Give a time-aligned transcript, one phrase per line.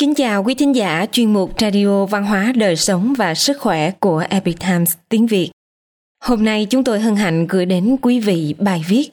[0.00, 3.90] Kính chào quý thính giả chuyên mục Radio Văn hóa Đời Sống và Sức Khỏe
[3.90, 5.50] của Epic Times tiếng Việt.
[6.24, 9.10] Hôm nay chúng tôi hân hạnh gửi đến quý vị bài viết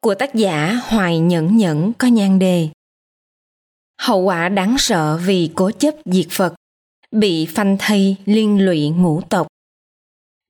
[0.00, 2.68] của tác giả Hoài Nhẫn Nhẫn có nhan đề
[4.00, 6.54] Hậu quả đáng sợ vì cố chấp diệt Phật,
[7.10, 9.46] bị phanh thây liên lụy ngũ tộc.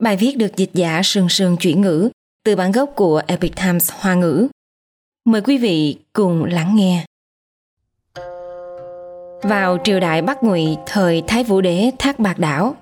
[0.02, 2.10] Bài viết được dịch giả Sương Sương chuyển ngữ
[2.44, 4.49] từ bản gốc của Epic Times Hoa ngữ.
[5.25, 7.04] Mời quý vị cùng lắng nghe.
[9.42, 12.74] Vào triều đại Bắc Ngụy thời Thái Vũ Đế Thác Bạc Đảo,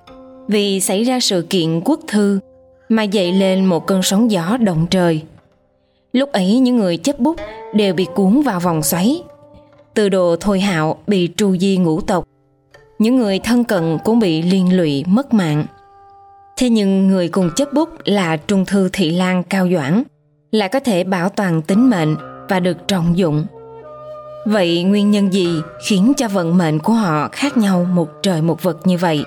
[0.47, 2.39] vì xảy ra sự kiện quốc thư
[2.89, 5.21] mà dậy lên một cơn sóng gió động trời.
[6.13, 7.35] Lúc ấy những người chấp bút
[7.73, 9.23] đều bị cuốn vào vòng xoáy.
[9.93, 12.27] Từ đồ Thôi Hạo bị tru di ngũ tộc.
[12.99, 15.65] Những người thân cận cũng bị liên lụy mất mạng.
[16.57, 20.03] Thế nhưng người cùng chấp bút là Trung Thư Thị Lan Cao Doãn
[20.51, 22.15] lại có thể bảo toàn tính mệnh
[22.49, 23.45] và được trọng dụng.
[24.45, 28.63] Vậy nguyên nhân gì khiến cho vận mệnh của họ khác nhau một trời một
[28.63, 29.23] vực như vậy?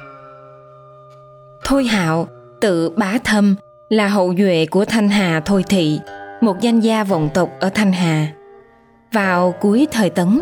[1.64, 2.28] Thôi Hạo,
[2.60, 3.56] tự bá thâm,
[3.88, 5.98] là hậu duệ của Thanh Hà Thôi Thị,
[6.40, 8.28] một danh gia vọng tộc ở Thanh Hà.
[9.12, 10.40] Vào cuối thời Tấn,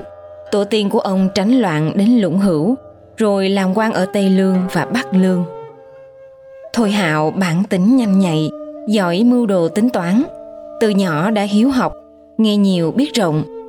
[0.52, 2.74] tổ tiên của ông tránh loạn đến Lũng Hữu,
[3.16, 5.44] rồi làm quan ở Tây Lương và Bắc Lương.
[6.72, 8.50] Thôi Hạo bản tính nhanh nhạy,
[8.88, 10.22] giỏi mưu đồ tính toán,
[10.80, 11.92] từ nhỏ đã hiếu học,
[12.38, 13.61] nghe nhiều biết rộng.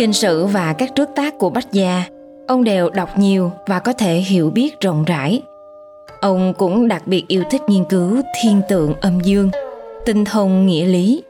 [0.00, 2.04] Kinh sử và các trước tác của Bách Gia,
[2.48, 5.42] ông đều đọc nhiều và có thể hiểu biết rộng rãi.
[6.20, 9.50] Ông cũng đặc biệt yêu thích nghiên cứu thiên tượng âm dương,
[10.06, 11.22] tinh thông nghĩa lý.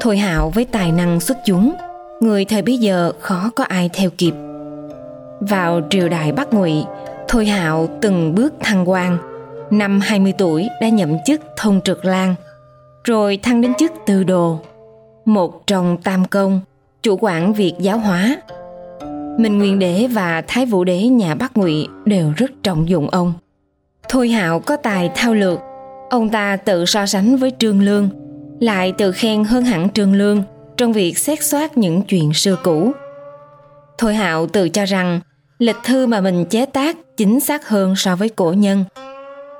[0.00, 1.72] Thôi Hạo với tài năng xuất chúng,
[2.20, 4.34] người thời bấy giờ khó có ai theo kịp.
[5.40, 6.84] Vào triều đại Bắc Ngụy,
[7.28, 9.18] Thôi Hạo từng bước thăng quan,
[9.70, 12.34] năm 20 tuổi đã nhậm chức thông trực lang,
[13.04, 14.58] rồi thăng đến chức tư đồ,
[15.24, 16.60] một trong tam công,
[17.02, 18.36] chủ quản việc giáo hóa.
[19.38, 23.32] Minh Nguyên Đế và Thái Vũ Đế nhà Bắc Ngụy đều rất trọng dụng ông.
[24.08, 25.60] Thôi Hạo có tài thao lược,
[26.10, 28.08] ông ta tự so sánh với Trương Lương,
[28.60, 30.42] lại tự khen hơn hẳn Trương Lương
[30.76, 32.92] trong việc xét soát những chuyện xưa cũ.
[33.98, 35.20] Thôi Hạo tự cho rằng
[35.58, 38.84] lịch thư mà mình chế tác chính xác hơn so với cổ nhân,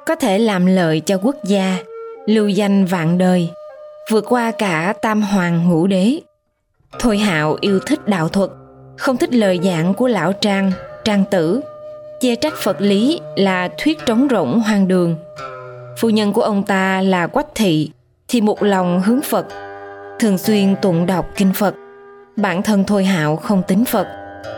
[0.07, 1.77] có thể làm lợi cho quốc gia,
[2.27, 3.49] lưu danh vạn đời,
[4.11, 6.21] vượt qua cả tam hoàng ngũ đế.
[6.99, 8.51] Thôi Hạo yêu thích đạo thuật,
[8.97, 10.73] không thích lời giảng của lão Trang,
[11.05, 11.61] Trang Tử,
[12.21, 15.17] chê trách Phật lý là thuyết trống rỗng hoang đường.
[15.99, 17.91] Phu nhân của ông ta là Quách Thị
[18.29, 19.47] thì một lòng hướng Phật,
[20.19, 21.75] thường xuyên tụng đọc kinh Phật.
[22.37, 24.07] Bản thân Thôi Hạo không tính Phật,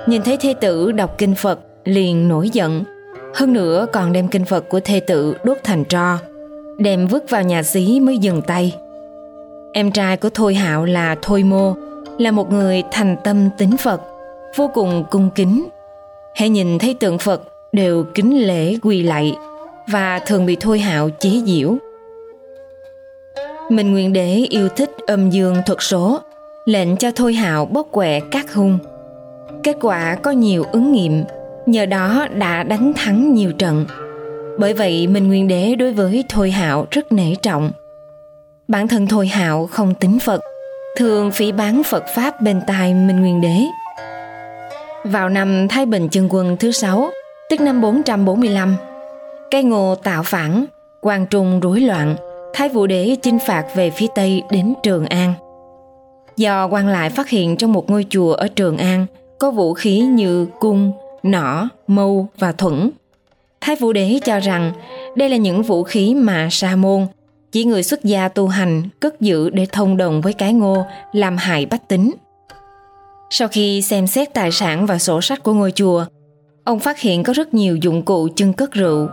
[0.07, 2.85] nhìn thấy thê tử đọc kinh Phật liền nổi giận.
[3.35, 6.19] Hơn nữa còn đem kinh Phật của thê tử đốt thành tro,
[6.79, 8.77] đem vứt vào nhà xí mới dừng tay.
[9.73, 11.75] Em trai của Thôi Hạo là Thôi Mô,
[12.19, 14.01] là một người thành tâm tín Phật,
[14.57, 15.69] vô cùng cung kính.
[16.35, 17.43] Hãy nhìn thấy tượng Phật
[17.73, 19.37] đều kính lễ quỳ lạy
[19.89, 21.77] và thường bị Thôi Hạo chế giễu.
[23.71, 26.21] Minh Nguyên Đế yêu thích âm dương thuật số,
[26.65, 28.79] lệnh cho Thôi Hạo bóc quẹ các hung.
[29.63, 31.25] Kết quả có nhiều ứng nghiệm,
[31.67, 33.87] nhờ đó đã đánh thắng nhiều trận.
[34.59, 37.71] Bởi vậy Minh Nguyên Đế đối với Thôi Hạo rất nể trọng.
[38.69, 40.41] Bản thân Thôi Hạo không tính Phật,
[40.97, 43.57] thường phỉ bán Phật Pháp bên tai Minh Nguyên Đế.
[45.05, 47.11] Vào năm Thái Bình Chân Quân thứ sáu,
[47.51, 48.77] tức năm 445,
[49.51, 50.65] cây ngô tạo phản,
[51.01, 52.17] quan trung rối loạn,
[52.55, 55.35] Thái Vũ Đế chinh phạt về phía Tây đến Trường An.
[56.37, 59.07] Do quan lại phát hiện trong một ngôi chùa ở Trường An
[59.39, 62.91] có vũ khí như cung, nỏ, mâu và thuẫn.
[63.61, 64.73] Thái Vũ Đế cho rằng
[65.17, 67.07] đây là những vũ khí mà sa môn,
[67.55, 71.37] chỉ người xuất gia tu hành cất giữ để thông đồng với cái ngô làm
[71.37, 72.15] hại bách tính.
[73.31, 76.05] Sau khi xem xét tài sản và sổ sách của ngôi chùa,
[76.65, 79.09] ông phát hiện có rất nhiều dụng cụ chân cất rượu.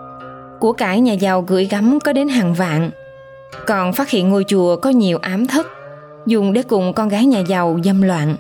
[0.59, 2.91] Của cải nhà giàu gửi gắm có đến hàng vạn.
[3.67, 5.67] Còn phát hiện ngôi chùa có nhiều ám thất,
[6.27, 8.35] dùng để cùng con gái nhà giàu dâm loạn.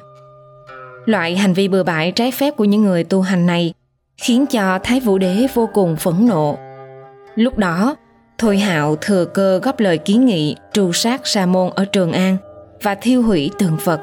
[1.05, 3.73] Loại hành vi bừa bãi trái phép của những người tu hành này
[4.17, 6.57] khiến cho Thái Vũ Đế vô cùng phẫn nộ.
[7.35, 7.95] Lúc đó,
[8.41, 12.37] Thôi Hạo thừa cơ góp lời kiến nghị tru sát Sa môn ở Trường An
[12.81, 13.99] và thiêu hủy tượng Phật.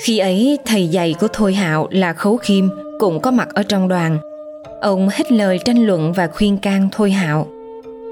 [0.00, 2.68] Khi ấy, thầy dạy của Thôi Hạo là Khấu Khiêm
[2.98, 4.18] cũng có mặt ở trong đoàn.
[4.80, 7.46] Ông hết lời tranh luận và khuyên can Thôi Hạo.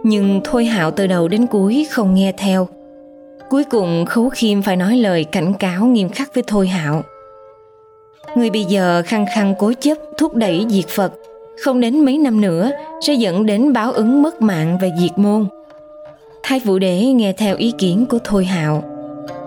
[0.05, 2.69] Nhưng Thôi Hạo từ đầu đến cuối không nghe theo.
[3.51, 7.03] Cuối cùng Khấu Khiêm phải nói lời cảnh cáo nghiêm khắc với Thôi Hạo.
[8.37, 11.13] Người bây giờ khăng khăng cố chấp thúc đẩy diệt Phật,
[11.65, 12.71] không đến mấy năm nữa
[13.01, 15.47] sẽ dẫn đến báo ứng mất mạng và diệt môn.
[16.43, 18.85] Thái Vũ Đế nghe theo ý kiến của Thôi Hạo.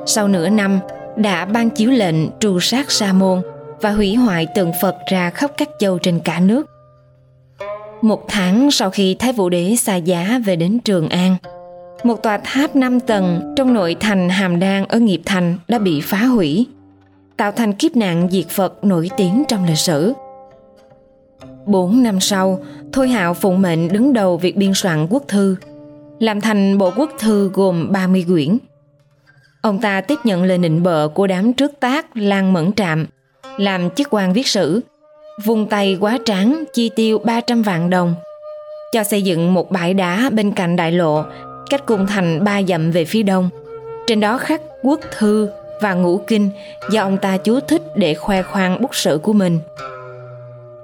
[0.05, 0.79] Sau nửa năm,
[1.15, 3.41] đã ban chiếu lệnh trù sát Sa môn
[3.81, 6.65] và hủy hoại tượng Phật ra khắp các châu trên cả nước.
[8.01, 11.35] Một tháng sau khi Thái Vũ Đế xa giá về đến Trường An,
[12.03, 16.01] một tòa tháp 5 tầng trong nội thành Hàm Đan ở Nghiệp Thành đã bị
[16.01, 16.67] phá hủy,
[17.37, 20.13] tạo thành kiếp nạn diệt Phật nổi tiếng trong lịch sử.
[21.69, 22.59] Bốn năm sau,
[22.93, 25.55] Thôi Hạo phụng mệnh đứng đầu việc biên soạn quốc thư,
[26.19, 28.57] làm thành bộ quốc thư gồm 30 quyển.
[29.61, 33.05] Ông ta tiếp nhận lời nịnh bợ của đám trước tác Lan Mẫn Trạm,
[33.57, 34.81] làm chức quan viết sử,
[35.43, 38.15] vùng tay quá tráng chi tiêu 300 vạn đồng,
[38.91, 41.23] cho xây dựng một bãi đá bên cạnh đại lộ,
[41.69, 43.49] cách cung thành ba dặm về phía đông.
[44.07, 45.49] Trên đó khắc quốc thư
[45.81, 46.49] và ngũ kinh
[46.91, 49.59] do ông ta chú thích để khoe khoang bút sử của mình.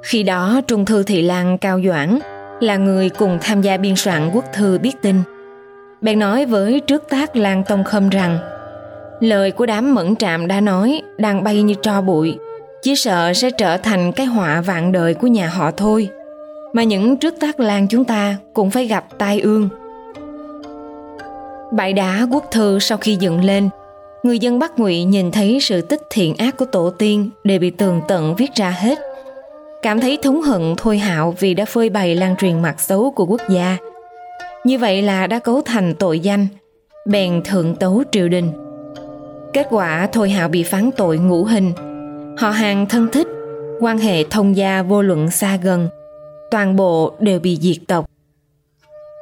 [0.05, 2.19] Khi đó Trung Thư Thị Lan Cao Doãn
[2.59, 5.15] là người cùng tham gia biên soạn quốc thư biết tin.
[6.01, 8.37] Bèn nói với trước tác Lan Tông Khâm rằng
[9.19, 12.37] lời của đám mẫn trạm đã nói đang bay như tro bụi,
[12.81, 16.09] chỉ sợ sẽ trở thành cái họa vạn đời của nhà họ thôi.
[16.73, 19.69] Mà những trước tác Lan chúng ta cũng phải gặp tai ương.
[21.71, 23.69] Bãi đá quốc thư sau khi dựng lên,
[24.23, 27.69] người dân Bắc Ngụy nhìn thấy sự tích thiện ác của tổ tiên đều bị
[27.69, 28.99] tường tận viết ra hết–
[29.85, 33.25] cảm thấy thống hận Thôi Hạo vì đã phơi bày lan truyền mặt xấu của
[33.25, 33.77] quốc gia.
[34.63, 36.47] Như vậy là đã cấu thành tội danh,
[37.07, 38.51] bèn thượng tấu triều đình.
[39.53, 41.71] Kết quả Thôi Hạo bị phán tội ngũ hình,
[42.37, 43.27] họ hàng thân thích,
[43.79, 45.89] quan hệ thông gia vô luận xa gần,
[46.51, 48.05] toàn bộ đều bị diệt tộc.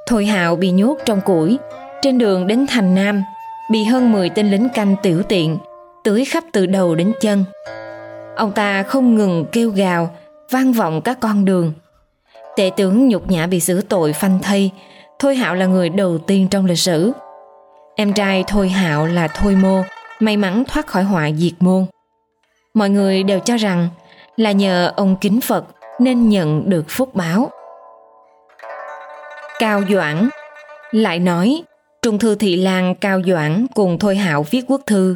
[0.08, 1.58] Thôi Hạo bị nhốt trong củi,
[2.02, 3.24] trên đường đến thành Nam,
[3.72, 5.58] bị hơn 10 tên lính canh tiểu tiện,
[6.04, 7.44] tưới khắp từ đầu đến chân.
[8.36, 10.10] Ông ta không ngừng kêu gào,
[10.54, 11.74] vang vọng các con đường.
[12.56, 14.72] Tể tướng nhục nhã bị xử tội phanh thây,
[15.20, 17.12] Thôi Hạo là người đầu tiên trong lịch sử.
[17.96, 19.82] Em trai Thôi Hạo là Thôi Mô,
[20.20, 21.86] may mắn thoát khỏi họa diệt môn.
[22.74, 23.90] Mọi người đều cho rằng
[24.38, 25.66] là nhờ ông kính Phật
[26.00, 27.52] nên nhận được phúc báo.
[29.60, 30.30] Cao Doãn
[30.92, 31.64] lại nói
[32.02, 35.16] Trung thư thị lang Cao Doãn cùng Thôi Hạo viết quốc thư.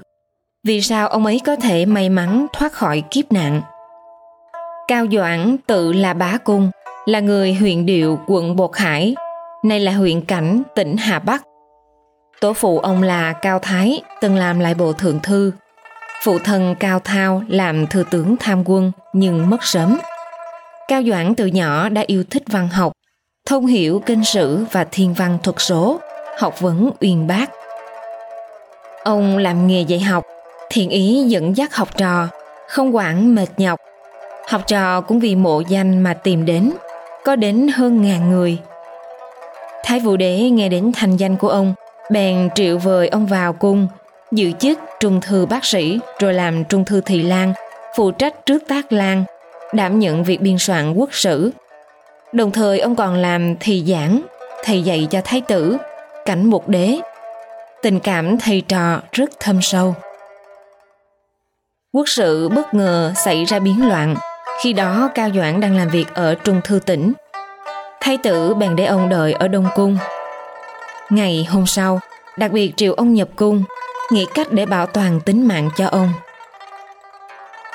[0.63, 3.61] Vì sao ông ấy có thể may mắn thoát khỏi kiếp nạn?
[4.87, 6.71] Cao Doãn tự là bá cung,
[7.05, 9.15] là người huyện Điệu, quận Bột Hải,
[9.63, 11.43] nay là huyện Cảnh, tỉnh Hà Bắc.
[12.41, 15.51] Tổ phụ ông là Cao Thái, từng làm lại bộ thượng thư.
[16.23, 19.97] Phụ thân Cao Thao làm thừa tướng tham quân nhưng mất sớm.
[20.87, 22.93] Cao Doãn từ nhỏ đã yêu thích văn học,
[23.45, 25.99] thông hiểu kinh sử và thiên văn thuật số,
[26.39, 27.49] học vấn uyên bác.
[29.03, 30.23] Ông làm nghề dạy học,
[30.69, 32.27] thiện ý dẫn dắt học trò,
[32.67, 33.79] không quản mệt nhọc,
[34.47, 36.73] Học trò cũng vì mộ danh mà tìm đến,
[37.23, 38.57] có đến hơn ngàn người.
[39.83, 41.73] Thái Vũ Đế nghe đến thành danh của ông,
[42.11, 43.87] bèn triệu vời ông vào cung,
[44.31, 47.53] giữ chức trung thư bác sĩ rồi làm trung thư thị lang,
[47.95, 49.23] phụ trách trước tác lang,
[49.73, 51.51] đảm nhận việc biên soạn quốc sử.
[52.33, 54.21] Đồng thời ông còn làm thị giảng,
[54.63, 55.77] thầy dạy cho thái tử,
[56.25, 56.99] cảnh mục đế.
[57.81, 59.95] Tình cảm thầy trò rất thâm sâu.
[61.93, 64.15] Quốc sự bất ngờ xảy ra biến loạn,
[64.61, 67.13] khi đó Cao Doãn đang làm việc ở Trung Thư tỉnh.
[68.01, 69.97] Thái tử bèn để ông đợi ở Đông Cung.
[71.09, 71.99] Ngày hôm sau,
[72.37, 73.63] đặc biệt triệu ông nhập cung,
[74.11, 76.13] nghĩ cách để bảo toàn tính mạng cho ông.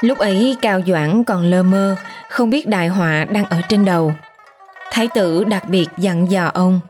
[0.00, 1.96] Lúc ấy Cao Doãn còn lơ mơ,
[2.28, 4.12] không biết đại họa đang ở trên đầu.
[4.90, 6.80] Thái tử đặc biệt dặn dò ông.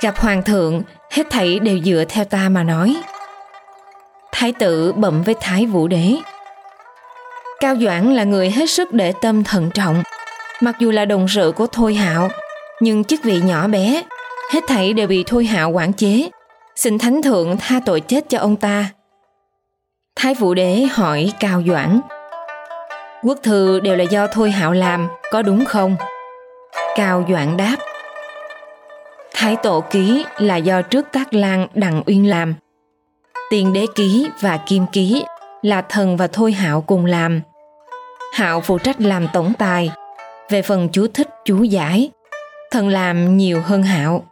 [0.00, 3.02] Gặp hoàng thượng, hết thảy đều dựa theo ta mà nói.
[4.32, 6.16] Thái tử bẩm với Thái Vũ Đế.
[7.60, 10.02] Cao Doãn là người hết sức để tâm thận trọng.
[10.60, 12.28] Mặc dù là đồng sự của Thôi Hạo,
[12.80, 14.02] nhưng chức vị nhỏ bé,
[14.52, 16.30] hết thảy đều bị Thôi Hạo quản chế.
[16.76, 18.84] Xin Thánh Thượng tha tội chết cho ông ta.
[20.16, 22.00] Thái Vũ Đế hỏi Cao Doãn.
[23.22, 25.96] Quốc thư đều là do Thôi Hạo làm, có đúng không?
[26.96, 27.76] Cao Doãn đáp.
[29.34, 32.54] Thái Tổ Ký là do trước tác lan Đặng Uyên làm.
[33.50, 35.24] Tiền đế ký và kim ký
[35.62, 37.40] là thần và Thôi Hạo cùng làm.
[38.32, 39.90] Hạo phụ trách làm tổng tài,
[40.50, 42.10] về phần chú thích chú giải,
[42.70, 44.24] thần làm nhiều hơn Hạo.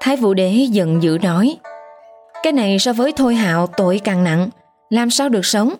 [0.00, 1.56] Thái Vũ Đế giận dữ nói,
[2.42, 4.48] cái này so với Thôi Hạo tội càng nặng,
[4.90, 5.74] làm sao được sống?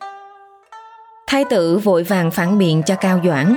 [1.26, 3.56] Thái tử vội vàng phản biện cho Cao Doãn.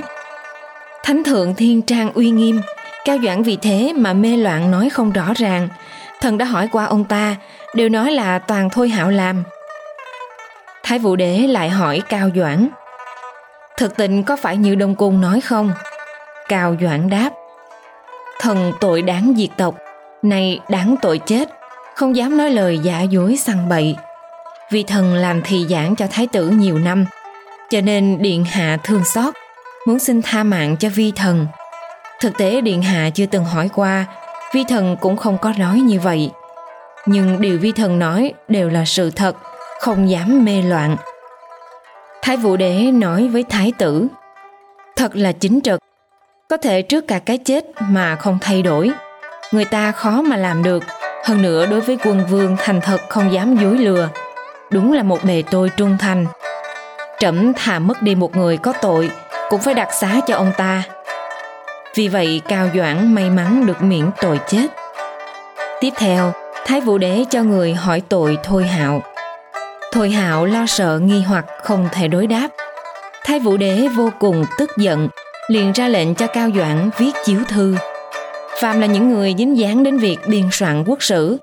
[1.04, 2.60] Thánh thượng thiên trang uy nghiêm,
[3.04, 5.68] Cao Doãn vì thế mà mê loạn nói không rõ ràng.
[6.20, 7.36] Thần đã hỏi qua ông ta,
[7.74, 9.44] đều nói là toàn Thôi Hạo làm.
[10.86, 12.68] Thái Vũ Đế lại hỏi Cao Doãn.
[13.78, 15.72] Thực tình có phải như Đông Cung nói không?
[16.48, 17.30] Cao Doãn đáp.
[18.40, 19.74] Thần tội đáng diệt tộc,
[20.22, 21.48] này đáng tội chết,
[21.94, 23.96] không dám nói lời giả dối săn bậy.
[24.70, 27.06] Vì thần làm thị giảng cho thái tử nhiều năm,
[27.70, 29.34] cho nên điện hạ thương xót
[29.86, 31.46] muốn xin tha mạng cho vi thần
[32.20, 34.04] thực tế điện hạ chưa từng hỏi qua
[34.54, 36.30] vi thần cũng không có nói như vậy
[37.06, 39.36] nhưng điều vi thần nói đều là sự thật
[39.80, 40.96] không dám mê loạn.
[42.22, 44.06] Thái vũ đế nói với thái tử,
[44.96, 45.80] thật là chính trực.
[46.48, 48.90] Có thể trước cả cái chết mà không thay đổi.
[49.52, 50.84] Người ta khó mà làm được.
[51.24, 54.08] Hơn nữa đối với quân vương thành thật không dám dối lừa.
[54.70, 56.26] Đúng là một bề tôi trung thành.
[57.18, 59.10] Trẫm thà mất đi một người có tội,
[59.50, 60.82] cũng phải đặc xá cho ông ta.
[61.94, 64.66] Vì vậy cao doãn may mắn được miễn tội chết.
[65.80, 66.32] Tiếp theo,
[66.66, 69.02] thái vũ đế cho người hỏi tội thôi hạo
[69.96, 72.48] thôi hạo lo sợ, nghi hoặc, không thể đối đáp.
[73.24, 75.08] Thái vũ đế vô cùng tức giận,
[75.48, 77.76] liền ra lệnh cho cao doãn viết chiếu thư.
[78.60, 81.36] Phạm là những người dính dáng đến việc biên soạn quốc sử,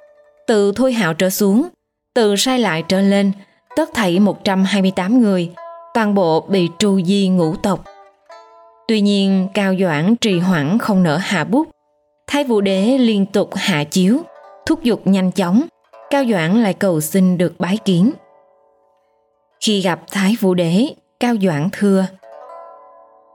[0.48, 1.67] từ thôi hạo trở xuống,
[2.15, 3.31] từ sai lại trở lên,
[3.75, 5.50] tất thảy 128 người,
[5.93, 7.83] toàn bộ bị tru di ngũ tộc.
[8.88, 11.67] Tuy nhiên, cao doãn trì hoãn không nỡ hạ bút.
[12.27, 14.17] Thái vũ đế liên tục hạ chiếu,
[14.65, 15.63] thúc giục nhanh chóng.
[16.10, 18.12] Cao doãn lại cầu xin được bái kiến
[19.63, 20.88] khi gặp thái vũ đế,
[21.20, 22.05] cao doãn thưa,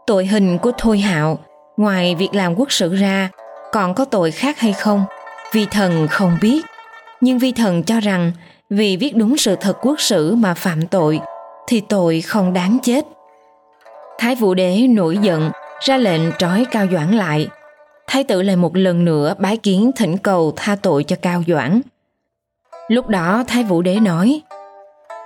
[0.06, 1.38] tội hình của thôi hạo,
[1.76, 3.30] ngoài việc làm quốc sử ra,
[3.72, 5.04] còn có tội khác hay không?
[5.52, 6.66] Vi thần không biết.
[7.20, 8.32] Nhưng vi thần cho rằng,
[8.70, 11.20] vì viết đúng sự thật quốc sử mà phạm tội,
[11.66, 13.04] thì tội không đáng chết.
[14.18, 17.48] Thái vũ đế nổi giận, ra lệnh trói cao doãn lại.
[18.06, 21.80] Thái tử lại một lần nữa bái kiến thỉnh cầu tha tội cho cao doãn.
[22.88, 24.42] Lúc đó thái vũ đế nói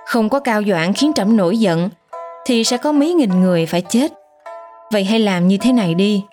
[0.05, 1.89] không có cao doãn khiến trẫm nổi giận,
[2.45, 4.13] thì sẽ có mấy nghìn người phải chết.
[4.91, 6.23] Vậy hay làm như thế này đi.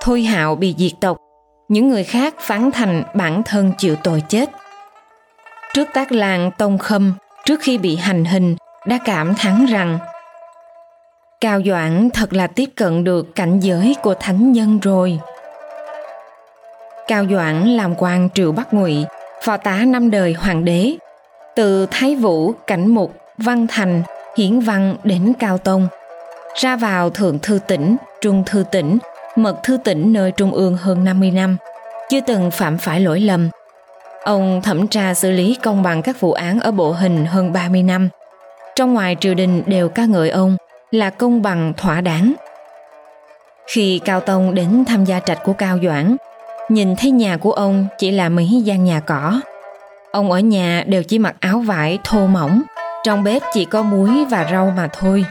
[0.00, 1.18] Thôi hạo bị diệt tộc,
[1.68, 4.50] những người khác phán thành bản thân chịu tội chết.
[5.74, 9.98] Trước tác làng tông khâm, trước khi bị hành hình, đã cảm thán rằng,
[11.40, 15.18] cao doãn thật là tiếp cận được cảnh giới của thánh nhân rồi.
[17.06, 19.04] Cao doãn làm quan triệu bắc ngụy,
[19.42, 20.96] phò tá năm đời hoàng đế
[21.60, 24.02] từ thái vũ, cảnh mục, văn thành,
[24.36, 25.88] hiển văn đến cao tông.
[26.54, 28.98] Ra vào thượng thư tỉnh, trung thư tỉnh,
[29.36, 31.56] mật thư tỉnh nơi trung ương hơn 50 năm,
[32.10, 33.48] chưa từng phạm phải lỗi lầm.
[34.22, 37.82] Ông thẩm tra xử lý công bằng các vụ án ở bộ hình hơn 30
[37.82, 38.08] năm.
[38.76, 40.56] Trong ngoài triều đình đều ca ngợi ông
[40.90, 42.32] là công bằng, thỏa đáng.
[43.66, 46.16] Khi cao tông đến tham gia trạch của cao doãn,
[46.68, 49.40] nhìn thấy nhà của ông chỉ là mấy gian nhà cỏ
[50.12, 52.62] ông ở nhà đều chỉ mặc áo vải thô mỏng
[53.04, 55.24] trong bếp chỉ có muối và rau mà thôi.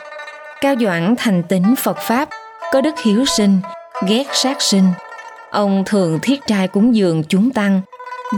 [0.62, 2.30] Cao doãn thành tính phật pháp
[2.74, 3.60] có đức hiếu sinh
[4.08, 4.84] ghét sát sinh.
[5.52, 7.82] Ông thường thiết trai cúng dường chúng tăng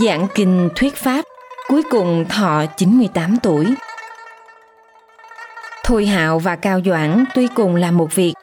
[0.01, 1.25] giảng kinh thuyết pháp
[1.67, 3.65] cuối cùng thọ 98 tuổi.
[5.83, 8.33] Thôi Hạo và Cao Doãn tuy cùng là một việc,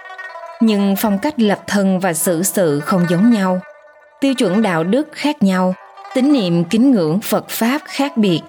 [0.61, 3.61] nhưng phong cách lập thân và xử sự không giống nhau.
[4.21, 5.75] Tiêu chuẩn đạo đức khác nhau,
[6.19, 8.41] tín niệm kính ngưỡng Phật Pháp khác biệt.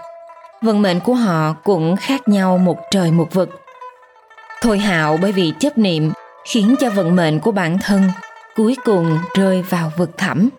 [0.61, 3.49] Vận mệnh của họ cũng khác nhau một trời một vực.
[4.61, 6.11] Thôi Hạo bởi vì chấp niệm
[6.47, 8.03] khiến cho vận mệnh của bản thân
[8.55, 10.49] cuối cùng rơi vào vực thẳm.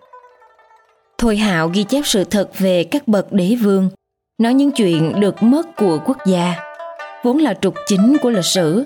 [1.17, 3.89] Thôi Hạo ghi chép sự thật về các bậc đế vương,
[4.37, 6.55] nói những chuyện được mất của quốc gia
[7.23, 8.85] vốn là trục chính của lịch sử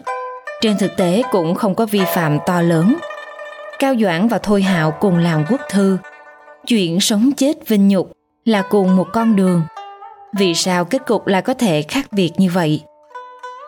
[0.62, 2.96] trên thực tế cũng không có vi phạm to lớn
[3.79, 5.98] cao doãn và thôi hạo cùng làm quốc thư
[6.67, 8.12] chuyện sống chết vinh nhục
[8.45, 9.62] là cùng một con đường.
[10.38, 12.81] Vì sao kết cục lại có thể khác biệt như vậy?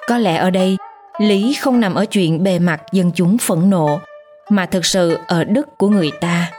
[0.08, 0.78] Có lẽ ở đây,
[1.20, 4.00] lý không nằm ở chuyện bề mặt dân chúng phẫn nộ,
[4.50, 6.52] mà thực sự ở đức của người ta.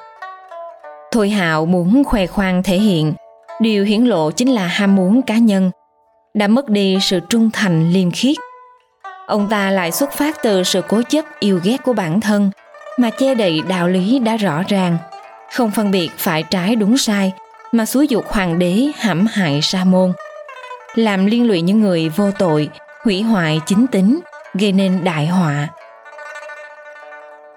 [1.12, 3.14] Thôi hạo muốn khoe khoang thể hiện,
[3.60, 5.70] điều hiển lộ chính là ham muốn cá nhân,
[6.34, 8.36] đã mất đi sự trung thành liêm khiết.
[9.26, 12.50] Ông ta lại xuất phát từ sự cố chấp yêu ghét của bản thân,
[12.98, 14.98] mà che đậy đạo lý đã rõ ràng
[15.52, 17.32] không phân biệt phải trái đúng sai,
[17.72, 20.12] mà xúi dục hoàng đế hãm hại sa môn.
[20.94, 22.68] Làm liên lụy những người vô tội,
[23.04, 24.20] hủy hoại chính tính,
[24.54, 25.68] gây nên đại họa.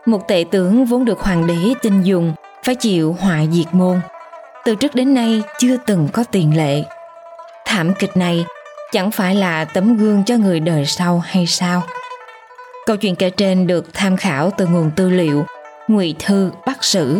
[0.05, 2.33] Một tệ tướng vốn được hoàng đế tin dùng,
[2.63, 4.01] phải chịu họa diệt môn.
[4.65, 6.83] Từ trước đến nay chưa từng có tiền lệ.
[7.65, 8.45] Thảm kịch này
[8.91, 11.83] chẳng phải là tấm gương cho người đời sau hay sao?
[12.85, 15.45] Câu chuyện kể trên được tham khảo từ nguồn tư liệu
[15.87, 17.19] ngụy thư bắc sử.